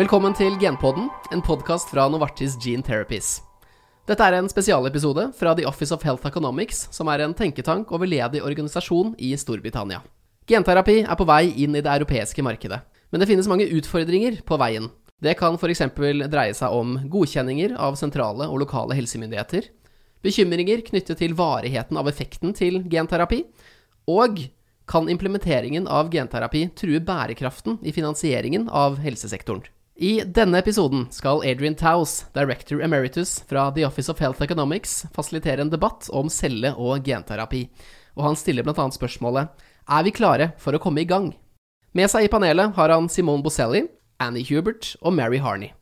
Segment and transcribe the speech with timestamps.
[0.00, 3.42] Velkommen til Genpodden, en podkast fra Novartis Gene Therapies.
[4.08, 8.00] Dette er en spesialepisode fra The Office of Health Economics, som er en tenketank og
[8.00, 9.98] veldedig organisasjon i Storbritannia.
[10.48, 12.78] Genterapi er på vei inn i det europeiske markedet,
[13.12, 14.86] men det finnes mange utfordringer på veien.
[15.20, 15.82] Det kan f.eks.
[15.92, 19.68] dreie seg om godkjenninger av sentrale og lokale helsemyndigheter,
[20.24, 23.42] bekymringer knyttet til varigheten av effekten til genterapi,
[24.08, 24.46] og
[24.88, 29.68] kan implementeringen av genterapi true bærekraften i finansieringen av helsesektoren.
[30.00, 35.60] I denne episoden skal Adrian Taus, director emeritus fra The Office of Health Economics, fasilitere
[35.60, 37.66] en debatt om celle- og genterapi,
[38.16, 38.86] og han stiller bl.a.
[38.96, 39.50] spørsmålet
[39.84, 41.34] er vi klare for å komme i gang?
[41.92, 43.82] Med seg i panelet har han Simone Boselli,
[44.16, 45.74] Annie Hubert og Mary Harney.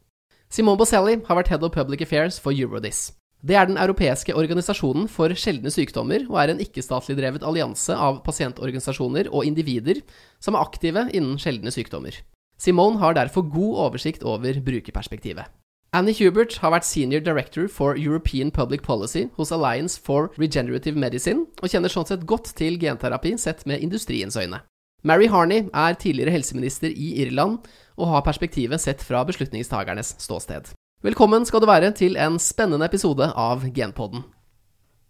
[0.50, 3.12] Simone Boselli har vært Head of Public Affairs for Eurodis.
[3.38, 8.18] Det er den europeiske organisasjonen for sjeldne sykdommer, og er en ikke-statlig drevet allianse av
[8.26, 10.02] pasientorganisasjoner og individer
[10.42, 12.18] som er aktive innen sjeldne sykdommer.
[12.58, 15.44] Simone har derfor god oversikt over brukerperspektivet.
[15.92, 21.46] Annie Hubert har vært senior director for European Public Policy hos Alliance for Regenerative Medicine,
[21.62, 24.60] og kjenner sånn sett godt til genterapi sett med industriens øyne.
[25.02, 27.62] Mary Harney er tidligere helseminister i Irland,
[27.96, 30.74] og har perspektivet sett fra beslutningstagernes ståsted.
[31.02, 34.26] Velkommen skal du være til en spennende episode av Genpodden.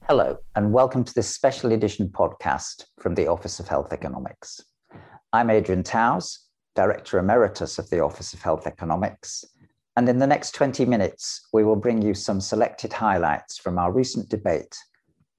[0.08, 4.60] Hello, and welcome to this special edition podcast from the Office of Health Economics.
[5.32, 6.47] I'm Adrian Towes,
[6.78, 9.44] Director Emeritus of the Office of Health Economics,
[9.96, 13.90] and in the next 20 minutes, we will bring you some selected highlights from our
[13.90, 14.78] recent debate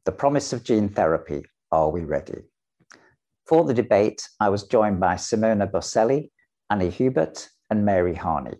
[0.04, 2.42] The Promise of Gene Therapy Are We Ready?
[3.46, 6.30] For the debate, I was joined by Simona Boselli,
[6.70, 8.58] Annie Hubert, and Mary Harney.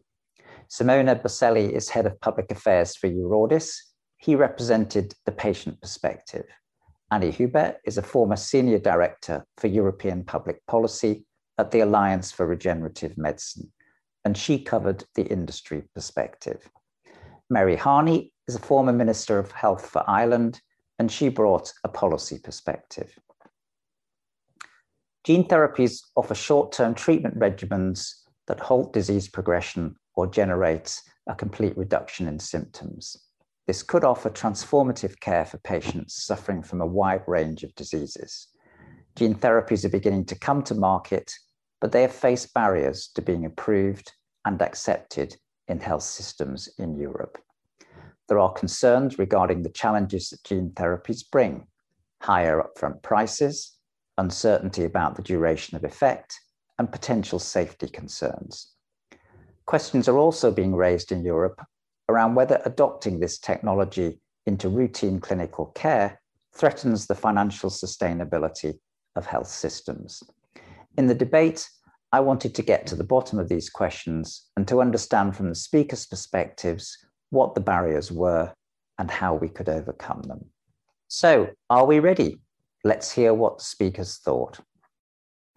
[0.70, 3.76] Simona Boselli is head of public affairs for Eurordis.
[4.20, 6.46] He represented the patient perspective.
[7.12, 11.26] Annie Hubert is a former senior director for European public policy
[11.60, 13.70] at the Alliance for Regenerative Medicine,
[14.24, 16.70] and she covered the industry perspective.
[17.50, 20.62] Mary Harney is a former Minister of Health for Ireland,
[21.00, 23.14] and she brought a policy perspective.
[25.26, 28.14] Gene therapies offer short term treatment regimens
[28.48, 33.18] that halt disease progression or generates a complete reduction in symptoms.
[33.68, 38.48] This could offer transformative care for patients suffering from a wide range of diseases.
[39.18, 41.34] Gene therapies are beginning to come to market,
[41.82, 44.12] but they have faced barriers to being approved
[44.46, 45.36] and accepted
[45.68, 47.38] in health systems in Europe.
[48.28, 51.68] There are concerns regarding the challenges that gene therapies bring
[52.22, 53.78] higher upfront prices,
[54.18, 56.40] uncertainty about the duration of effect,
[56.78, 58.74] and potential safety concerns.
[59.66, 61.62] Questions are also being raised in Europe
[62.10, 66.20] around whether adopting this technology into routine clinical care
[66.54, 68.80] threatens the financial sustainability
[69.16, 70.24] of health systems.
[71.00, 71.66] In the debate,
[72.12, 75.56] I wanted to get to the bottom of these questions and to understand from the
[75.56, 76.98] speakers' perspectives
[77.30, 78.52] what the barriers were
[78.98, 80.48] and how we could overcome them.
[81.08, 82.42] So, are we ready?
[82.84, 84.60] Let's hear what the speakers thought.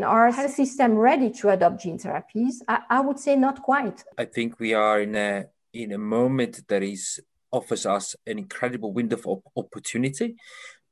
[0.00, 2.58] Are health system ready to adopt gene therapies?
[2.69, 4.04] I, I would say not quite.
[4.16, 7.19] I think we are in a in a moment that is
[7.50, 10.36] offers us an incredible window of opportunity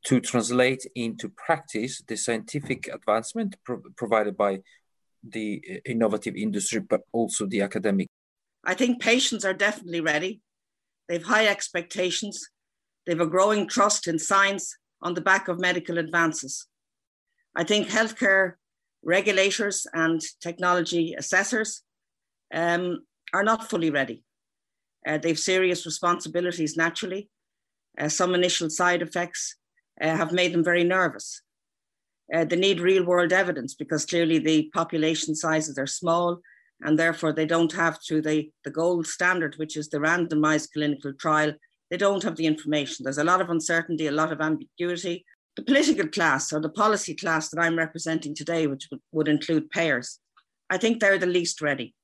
[0.07, 4.61] to translate into practice the scientific advancement pro- provided by
[5.23, 8.07] the innovative industry, but also the academic.
[8.65, 10.41] I think patients are definitely ready.
[11.09, 12.49] They've high expectations.
[13.07, 16.67] They've a growing trust in science on the back of medical advances.
[17.55, 18.55] I think healthcare
[19.03, 21.83] regulators and technology assessors
[22.53, 24.23] um, are not fully ready.
[25.07, 27.29] Uh, they've serious responsibilities naturally.
[27.99, 29.57] Uh, some initial side effects
[30.03, 31.43] uh, have made them very nervous.
[32.35, 36.41] Uh, they need real world evidence because clearly the population sizes are small
[36.83, 41.13] and therefore they don't have to the, the gold standard, which is the randomized clinical
[41.13, 41.53] trial.
[41.91, 43.05] They don't have the information.
[43.05, 45.25] There's a lot of uncertainty, a lot of ambiguity,
[45.57, 49.71] the political class or the policy class that I'm representing today, which would, would include
[49.71, 50.21] payers,
[50.71, 51.95] I think they're the least ready.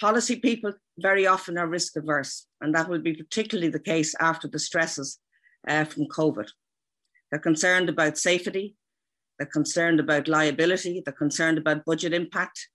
[0.00, 4.48] Policy people very often are risk averse, and that will be particularly the case after
[4.48, 5.18] the stresses
[5.68, 6.48] uh, from COVID.
[7.30, 8.76] They're concerned about safety,
[9.38, 12.68] they're concerned about liability, they're concerned about budget impact,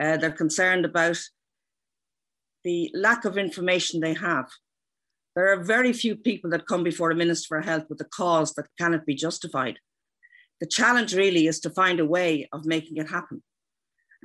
[0.00, 1.18] uh, they're concerned about
[2.64, 4.46] the lack of information they have
[5.36, 8.52] there are very few people that come before a Minister for Health with a cause
[8.54, 9.78] that cannot be justified.
[10.60, 13.42] The challenge really is to find a way of making it happen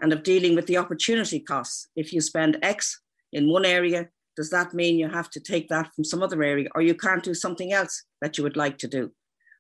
[0.02, 1.90] and of dealing with the opportunity costs.
[1.96, 3.02] If you spend X
[3.32, 6.70] in one area, does that mean you have to take that from some other area
[6.76, 9.12] or you can't do something else that you would like to do?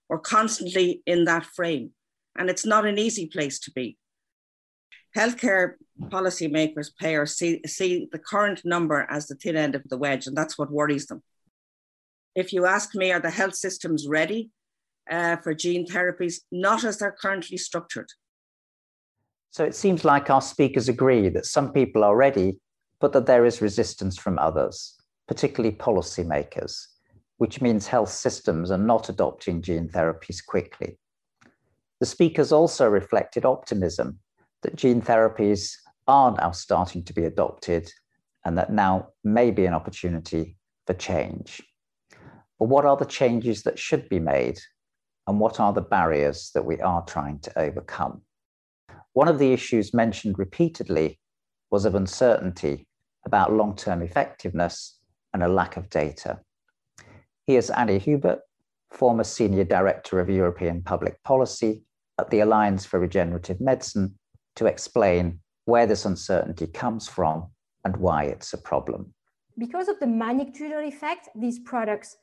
[0.10, 1.92] We're constantly in that frame.
[2.38, 3.98] And it's not an easy place to be.
[5.16, 5.75] Healthcare
[6.10, 10.36] policymakers, payers see, see the current number as the thin end of the wedge, and
[10.36, 11.24] that's what worries them.
[12.36, 14.51] If you ask me, are the health systems ready
[15.10, 16.42] uh, for gene therapies?
[16.51, 18.10] Not as they're currently structured.
[19.51, 22.60] So it seems like our speakers agree that some people are ready,
[23.00, 24.96] but that there is resistance from others,
[25.28, 26.86] particularly policymakers,
[27.38, 30.98] which means health systems are not adopting gene therapies quickly.
[32.00, 34.20] The speakers also reflected optimism
[34.64, 35.74] that gene therapies
[36.08, 37.92] are now starting to be adopted
[38.44, 41.62] and that now may be an opportunity for change.
[42.60, 44.60] But what are the changes that should be made?
[45.28, 48.22] And what are the barriers that we are trying to overcome?
[49.14, 51.20] One of the issues mentioned repeatedly
[51.72, 52.85] was of uncertainty
[53.25, 55.00] about long term effectiveness
[55.33, 56.39] and a lack of data.
[57.48, 58.39] Here's Annie Hubert,
[58.92, 61.83] former Senior Director of European Public Policy
[62.19, 64.18] at the Alliance for Regenerative Medicine,
[64.56, 67.48] to explain where this uncertainty comes from
[67.83, 69.13] and why it's a problem.
[69.57, 72.18] Because of the magnitude effect, these products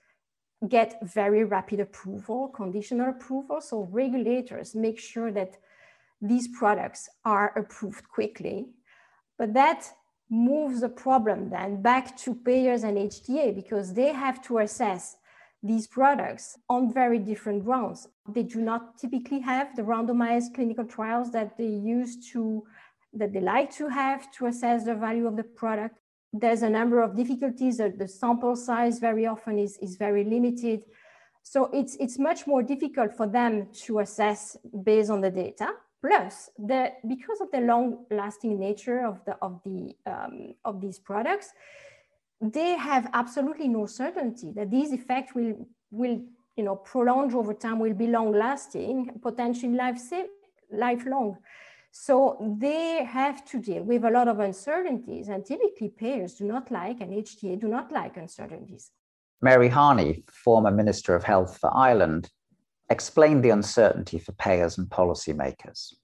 [0.69, 3.61] get very rapid approval, conditional approval.
[3.61, 5.57] So regulators make sure that
[6.21, 8.67] these products are approved quickly.
[9.39, 9.91] But that
[10.31, 15.17] moves the problem then back to payers and HTA because they have to assess
[15.63, 18.09] these products on very different grounds.
[18.29, 22.65] They do not typically have the randomized clinical trials that they use to
[23.15, 25.99] that they like to have to assess the value of the product
[26.33, 27.77] there's a number of difficulties.
[27.77, 30.83] That the sample size very often is, is very limited.
[31.43, 35.71] So it's, it's much more difficult for them to assess based on the data.
[36.05, 41.53] Plus, the, because of the long-lasting nature of, the, of, the, um, of these products,
[42.41, 45.55] they have absolutely no certainty that these effects will,
[45.93, 46.21] will
[46.57, 50.01] you know, prolong over time, will be long-lasting, potentially life
[50.73, 51.39] lifelong.
[51.93, 56.71] So they have to deal with a lot of uncertainties, and typically payers do not
[56.71, 58.91] like, and HTA do not like uncertainties.
[59.41, 62.31] Mary Harney, former Minister of Health for Ireland,
[62.93, 65.95] explained the uncertainty for payers and policymakers.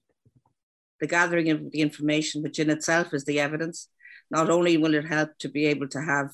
[0.99, 3.87] The gathering of the information, which in itself is the evidence,
[4.29, 6.31] not only will it help to be able to have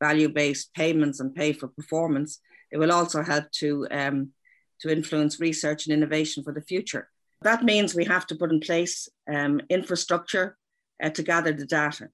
[0.00, 2.40] value based payments and pay for performance,
[2.72, 4.30] it will also help to, um,
[4.80, 7.08] to influence research and innovation for the future.
[7.42, 10.56] That means we have to put in place um, infrastructure
[11.02, 12.08] uh, to gather the data.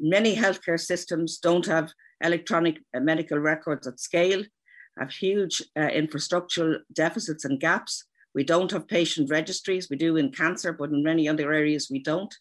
[0.00, 1.92] Many healthcare systems don't have
[2.22, 4.42] electronic uh, medical records at scale,
[4.98, 8.04] have huge uh, infrastructural deficits and gaps.
[8.34, 9.90] We don't have patient registries.
[9.90, 12.34] We do in cancer, but in many other areas we don't.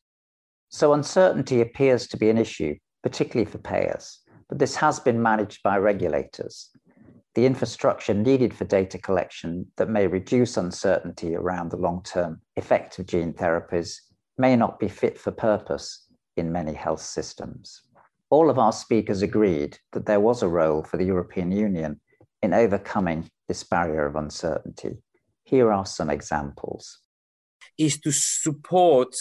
[0.69, 5.61] So uncertainty appears to be an issue, particularly for payers, but this has been managed
[5.63, 6.69] by regulators
[7.33, 12.99] the infrastructure needed for data collection that may reduce uncertainty around the long term effect
[12.99, 13.95] of gene therapies
[14.37, 17.81] may not be fit for purpose in many health systems.
[18.29, 21.99] All of our speakers agreed that there was a role for the European Union
[22.41, 24.97] in overcoming this barrier of uncertainty.
[25.43, 26.99] Here are some examples.
[27.77, 29.15] Is to support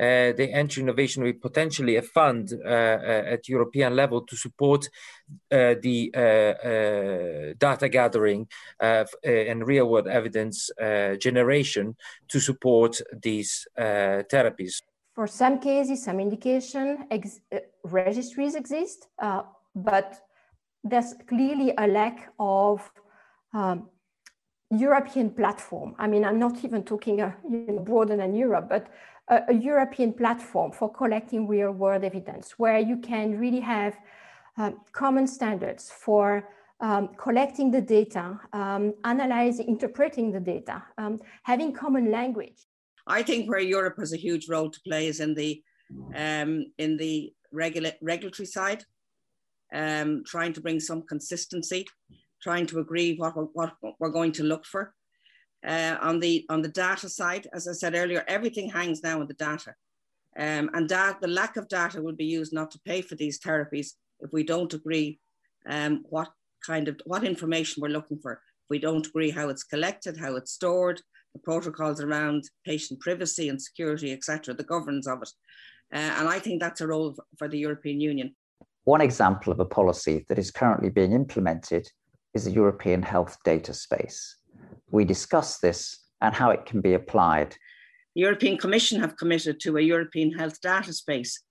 [0.00, 4.88] uh, the entry innovation with potentially a fund uh, uh, at European level to support
[5.50, 8.48] uh, the uh, uh, data gathering
[8.80, 10.70] and real world evidence
[11.18, 11.96] generation
[12.28, 14.82] to support these therapies.
[15.14, 17.40] For some cases, some indication ex-
[17.84, 19.08] registries exist,
[19.74, 20.20] but
[20.84, 22.90] there's clearly a lack of
[23.54, 23.88] um,
[24.70, 25.94] European platform.
[25.98, 28.88] I mean, I'm not even talking uh, you know, broader than Europe, but
[29.28, 33.96] a, a, European platform for collecting real world evidence where you can really have
[34.56, 36.48] um, common standards for
[36.80, 42.66] um, collecting the data, um, analyzing, interpreting the data, um, having common language.
[43.06, 45.62] I think where Europe has a huge role to play is in the
[46.14, 48.84] um, in the regula- regulatory side,
[49.72, 51.86] um, trying to bring some consistency,
[52.42, 54.94] trying to agree what, what, we're going to look for.
[55.66, 59.28] Uh, on the on the data side, as I said earlier, everything hangs now on
[59.28, 59.74] the data,
[60.36, 63.38] um, and that the lack of data will be used not to pay for these
[63.38, 65.20] therapies if we don't agree
[65.68, 66.32] um, what
[66.66, 68.32] kind of what information we're looking for.
[68.32, 71.00] If we don't agree how it's collected, how it's stored,
[71.32, 75.30] the protocols around patient privacy and security, etc., the governance of it,
[75.94, 78.34] uh, and I think that's a role for the European Union.
[78.84, 81.88] One example of a policy that is currently being implemented
[82.34, 84.36] is the European health data space
[84.92, 87.56] we discuss this and how it can be applied.
[88.14, 91.42] The European Commission have committed to a European health data space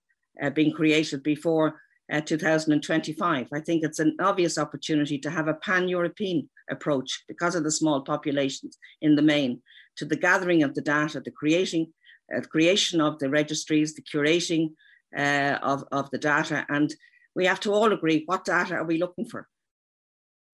[0.42, 1.74] uh, being created before
[2.10, 3.48] uh, 2025.
[3.52, 7.70] I think it's an obvious opportunity to have a pan European approach because of the
[7.70, 9.60] small populations in the main
[9.96, 11.92] to the gathering of the data, the creating
[12.34, 14.70] uh, creation of the registries, the curating
[15.16, 16.94] uh, of, of the data, and
[17.34, 19.48] we have to all agree what data are we looking for.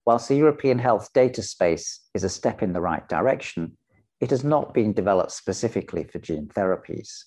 [0.07, 3.77] Whilst the European health data space is a step in the right direction,
[4.21, 7.25] it has not been developed specifically for gene therapies.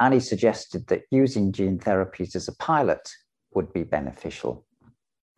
[0.00, 3.10] Annie suggested that using gene therapies as a pilot
[3.52, 4.64] would be beneficial.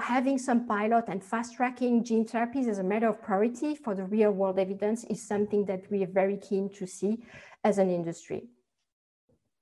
[0.00, 4.04] Having some pilot and fast tracking gene therapies as a matter of priority for the
[4.04, 7.22] real world evidence is something that we are very keen to see
[7.64, 8.48] as an industry.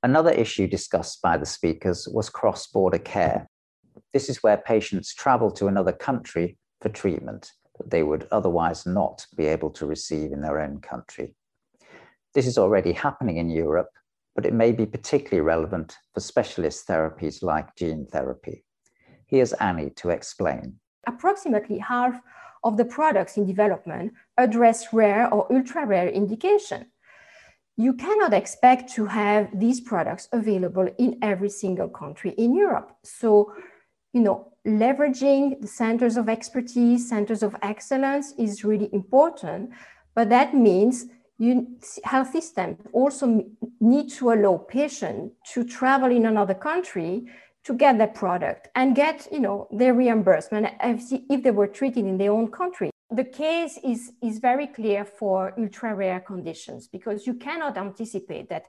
[0.02, 3.48] Another issue discussed by the speakers was cross border care.
[4.12, 9.26] This is where patients travel to another country for treatment that they would otherwise not
[9.36, 11.34] be able to receive in their own country.
[12.34, 13.90] This is already happening in Europe,
[14.34, 18.64] but it may be particularly relevant for specialist therapies like gene therapy.
[19.26, 20.78] Here's Annie to explain.
[21.06, 22.20] Approximately half
[22.64, 26.86] of the products in development address rare or ultra rare indication.
[27.76, 32.90] You cannot expect to have these products available in every single country in Europe.
[33.04, 33.52] So,
[34.12, 39.70] you know, leveraging the centers of expertise, centers of excellence is really important,
[40.14, 41.06] but that means
[41.38, 43.44] you, health systems also
[43.80, 47.26] need to allow patients to travel in another country
[47.64, 52.18] to get that product and get you know their reimbursement if they were treated in
[52.18, 52.90] their own country.
[53.10, 58.66] The case is, is very clear for ultra rare conditions because you cannot anticipate that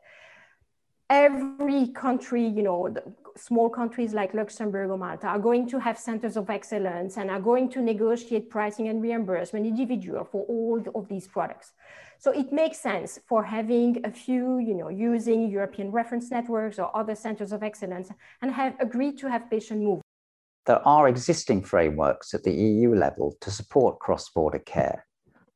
[1.09, 2.93] every country, you know,
[3.35, 7.39] small countries like Luxembourg or Malta are going to have centers of excellence and are
[7.39, 11.73] going to negotiate pricing and reimbursement individual for all of these products.
[12.19, 16.95] So it makes sense for having a few, you know, using European reference networks or
[16.95, 18.09] other centers of excellence
[18.41, 20.01] and have agreed to have patient move.
[20.65, 25.05] There are existing frameworks at the EU level to support cross-border care,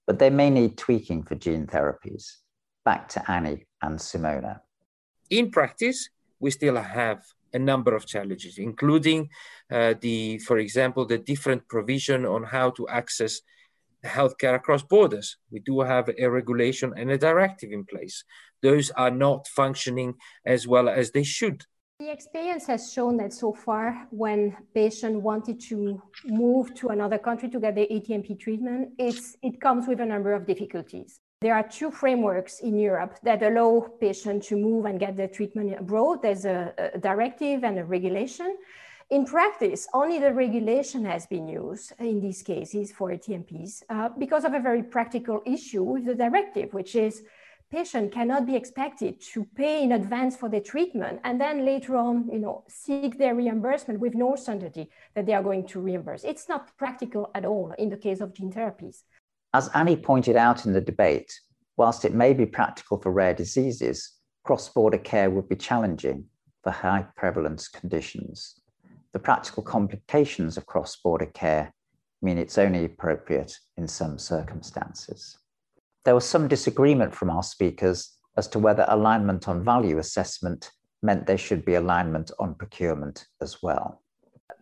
[0.07, 2.37] but they may need tweaking for gene therapies.
[2.85, 4.61] Back to Annie and Simona.
[5.33, 6.09] In practice,
[6.39, 7.23] we still have
[7.53, 9.29] a number of challenges, including
[9.71, 13.41] uh, the, for example, the different provision on how to access
[14.05, 15.37] healthcare across borders.
[15.49, 18.23] We do have a regulation and a directive in place.
[18.61, 20.13] Those are not functioning
[20.45, 21.65] as well as they should.
[21.99, 27.49] The experience has shown that so far, when patient wanted to move to another country
[27.49, 31.19] to get their ATMP treatment, it's, it comes with a number of difficulties.
[31.43, 35.77] There are two frameworks in Europe that allow patients to move and get their treatment
[35.77, 36.21] abroad.
[36.21, 38.55] There's a, a directive and a regulation.
[39.09, 44.45] In practice, only the regulation has been used in these cases for ATMPs uh, because
[44.45, 47.23] of a very practical issue with the directive, which is
[47.69, 52.29] patient cannot be expected to pay in advance for their treatment and then later on,
[52.31, 56.23] you know, seek their reimbursement with no certainty that they are going to reimburse.
[56.23, 59.03] It's not practical at all in the case of gene therapies.
[59.53, 61.31] As Annie pointed out in the debate,
[61.77, 66.25] whilst it may be practical for rare diseases, cross-border care would be challenging
[66.63, 68.59] for high prevalence conditions
[69.13, 71.73] the practical complications of cross border care
[72.21, 75.37] mean it's only appropriate in some circumstances.
[76.03, 80.71] There was some disagreement from our speakers as to whether alignment on value assessment
[81.03, 84.01] meant there should be alignment on procurement as well.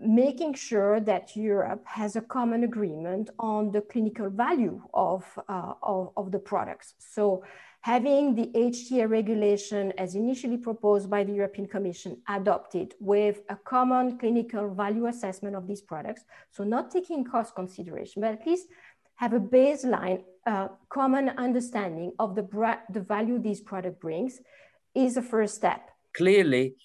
[0.03, 6.11] Making sure that Europe has a common agreement on the clinical value of, uh, of,
[6.17, 6.95] of the products.
[6.97, 7.43] So
[7.81, 14.17] having the HTA regulation as initially proposed by the European Commission adopted with a common
[14.17, 16.23] clinical value assessment of these products.
[16.51, 18.67] So not taking cost consideration, but at least
[19.15, 22.47] have a baseline uh, common understanding of the,
[22.89, 24.39] the value this product brings
[24.95, 25.89] is a first step.
[26.15, 26.75] Clearly,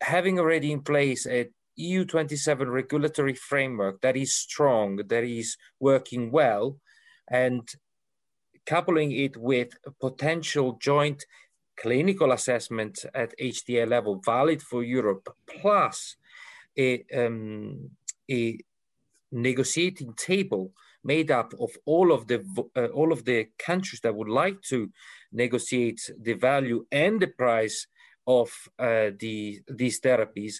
[0.00, 6.78] having already in place a EU27 regulatory framework that is strong, that is working well,
[7.28, 7.68] and
[8.66, 11.24] coupling it with potential joint
[11.76, 16.16] clinical assessment at HTA level, valid for Europe, plus
[16.78, 17.90] a, um,
[18.30, 18.58] a
[19.30, 20.72] negotiating table
[21.04, 22.44] made up of all of the
[22.76, 24.90] uh, all of the countries that would like to
[25.32, 27.86] negotiate the value and the price
[28.26, 30.56] of uh, the these therapies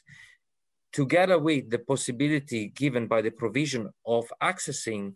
[0.93, 5.15] together with the possibility given by the provision of accessing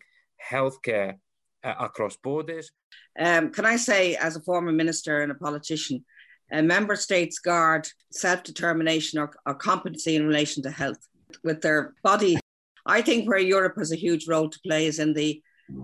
[0.51, 1.15] healthcare
[1.63, 2.71] uh, across borders.
[3.19, 6.03] Um, can I say, as a former minister and a politician,
[6.51, 10.99] a member states guard self determination or, or competency in relation to health
[11.43, 12.37] with their body.
[12.85, 15.41] I think where Europe has a huge role to play is in the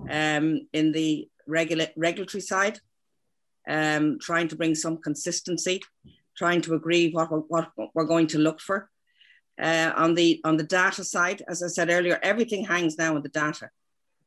[0.10, 2.80] um, in the regula- regulatory side,
[3.68, 5.82] um, trying to bring some consistency,
[6.38, 8.90] trying to agree what, what, what we're going to look for.
[9.62, 13.22] Uh, on the on the data side, as I said earlier, everything hangs now on
[13.22, 13.70] the data.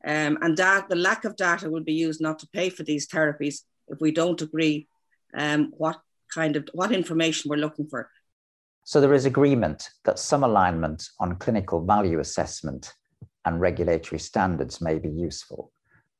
[0.04, 3.09] Um, and that the lack of data will be used not to pay for these
[3.09, 4.87] therapies if we don't agree
[5.37, 6.00] um, what
[6.33, 8.09] kind of what information we're looking for.
[8.85, 12.95] So there is agreement that some alignment on clinical value assessment
[13.45, 15.73] and regulatory standards may be useful,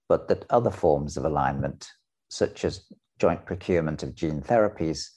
[0.09, 1.89] but that other forms of alignment,
[2.29, 2.87] such as
[3.21, 5.11] joint procurement of gene therapies,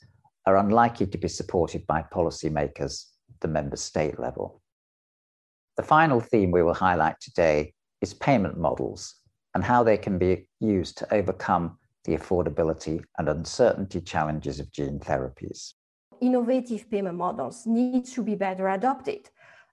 [0.45, 3.05] are unlikely to be supported by policymakers
[3.41, 4.61] the member state level.
[5.77, 9.15] The final theme we will highlight today is payment models
[9.55, 14.99] and how they can be used to overcome the affordability and uncertainty challenges of gene
[14.99, 15.73] therapies.
[16.21, 19.29] Innovative payment models need to be better adopted.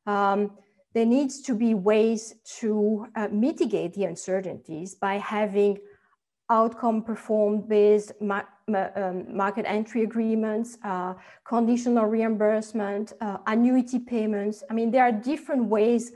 [0.06, 0.52] Um,
[0.94, 5.78] there needs to be ways to uh, mitigate the uncertainties by having
[6.50, 14.62] outcome performed based ma- ma- um, market entry agreements, uh, conditional reimbursement, uh, annuity payments.
[14.70, 16.12] I mean, there are different ways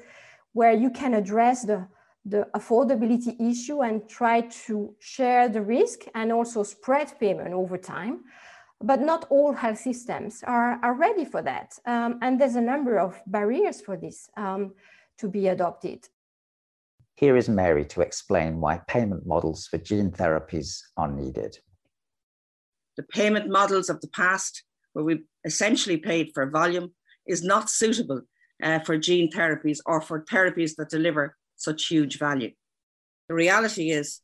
[0.53, 1.87] where you can address the
[2.27, 8.25] the affordability issue and try to share the risk and also spread payment over time.
[8.83, 11.79] But not all health systems are, are ready for that.
[11.87, 14.73] Um, and there's a number of barriers for this um,
[15.19, 16.09] to be adopted.
[17.21, 21.59] Here is Mary to explain why payment models for gene therapies are needed.
[22.97, 26.95] The payment models of the past, where we essentially paid for volume,
[27.27, 28.23] is not suitable
[28.63, 32.53] uh, for gene therapies or for therapies that deliver such huge value.
[33.29, 34.23] The reality is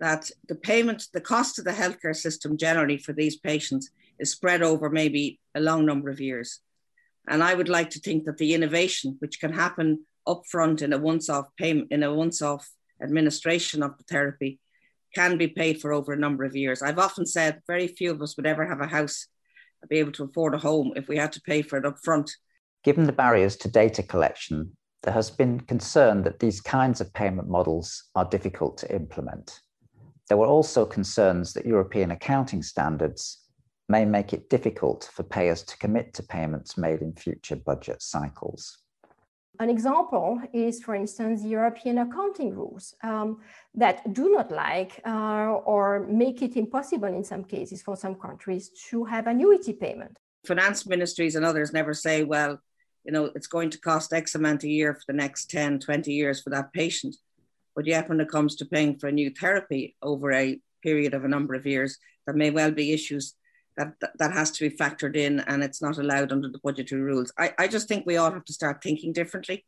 [0.00, 4.62] that the payment, the cost of the healthcare system generally for these patients is spread
[4.62, 6.60] over maybe a long number of years.
[7.28, 10.98] And I would like to think that the innovation, which can happen upfront in a
[10.98, 12.70] once-off payment, in a once-off
[13.02, 14.60] administration of the therapy,
[15.14, 16.82] can be paid for over a number of years.
[16.82, 19.26] I've often said very few of us would ever have a house,
[19.88, 22.30] be able to afford a home if we had to pay for it upfront.
[22.84, 27.48] Given the barriers to data collection there has been concern that these kinds of payment
[27.48, 29.60] models are difficult to implement.
[30.28, 33.44] There were also concerns that European accounting standards
[33.88, 38.78] may make it difficult for payers to commit to payments made in future budget cycles.
[39.60, 43.40] An example is, for instance, European accounting rules um,
[43.74, 48.70] that do not like uh, or make it impossible in some cases for some countries
[48.90, 50.16] to have annuity payment.
[50.46, 52.60] Finance ministries and others never say, well,
[53.04, 56.12] you know, it's going to cost X amount a year for the next 10, 20
[56.12, 57.16] years for that patient.
[57.74, 61.24] But yet, when it comes to paying for a new therapy over a period of
[61.24, 63.34] a number of years, there may well be issues
[63.78, 67.32] that, that, has to be factored in and it's not allowed under the budgetary rules.
[67.38, 69.64] I, I just think we all have to start thinking differently.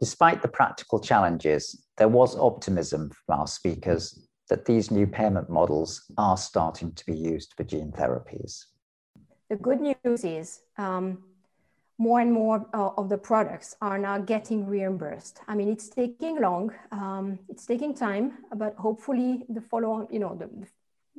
[0.00, 6.04] Despite the practical challenges, there was optimism from our speakers that these new payment models
[6.16, 8.64] are starting to be used for gene therapies.
[9.50, 11.18] The good news is um,
[11.98, 15.40] more and more uh, of the products are now getting reimbursed.
[15.48, 20.36] I mean, it's taking long, um, it's taking time, but hopefully the follow-on, you know,
[20.36, 20.48] the,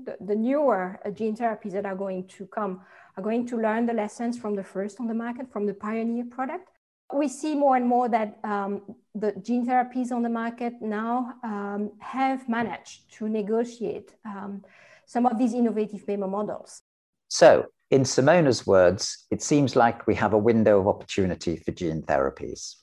[0.04, 2.82] the, the, newer uh, gene therapies that are going to come
[3.16, 6.26] are going to learn the lessons from the first on the market, from the pioneer
[6.26, 6.70] product.
[7.14, 8.82] We see more and more that um,
[9.16, 14.64] the gene therapies on the market now um, have managed to negotiate um,
[15.06, 16.82] some of these innovative payment models.
[17.30, 22.02] So, in Simona's words, it seems like we have a window of opportunity for gene
[22.02, 22.76] therapies.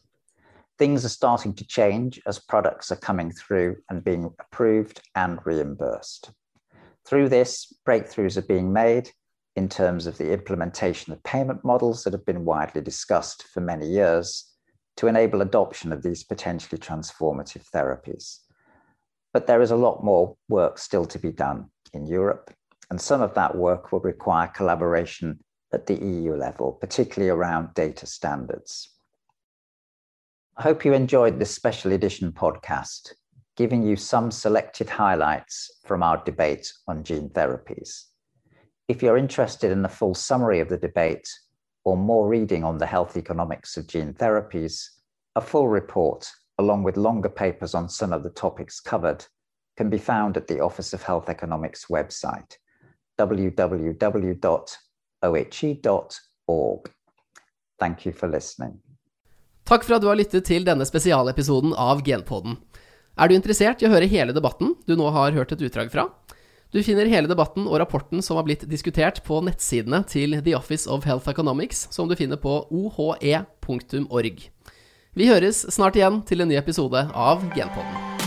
[0.78, 6.32] Things are starting to change as products are coming through and being approved and reimbursed.
[7.06, 9.10] Through this, breakthroughs are being made
[9.56, 13.86] in terms of the implementation of payment models that have been widely discussed for many
[13.86, 14.50] years
[14.96, 18.38] to enable adoption of these potentially transformative therapies.
[19.32, 22.54] But there is a lot more work still to be done in Europe
[22.90, 25.40] and some of that work will require collaboration
[25.72, 28.88] at the EU level, particularly around data standards.
[30.56, 33.12] I hope you enjoyed this special edition podcast,
[33.56, 38.04] giving you some selected highlights from our debate on gene therapies.
[38.88, 41.28] If you're interested in a full summary of the debate
[41.84, 44.88] or more reading on the health economics of gene therapies,
[45.36, 49.24] a full report, along with longer papers on some of the topics covered,
[49.76, 52.56] can be found at the Office of Health Economics website
[53.18, 54.40] www.ohe.org.
[57.78, 58.80] Thank you for listening.
[59.64, 62.58] Takk for at du har lyttet til denne spesialepisoden av Genpodden.
[63.14, 66.08] Er du interessert i å høre hele debatten du nå har hørt et utdrag fra?
[66.74, 70.90] Du finner hele debatten og rapporten som har blitt diskutert på nettsidene til The Office
[70.90, 74.44] of Health Economics, som du finner på ohe.org.
[75.14, 78.23] Vi høres snart igjen til en ny episode av Genpodden.